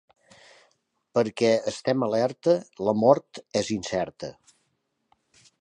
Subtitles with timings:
[1.19, 2.57] Perquè estem alerta,
[2.89, 4.35] la mort és incerta.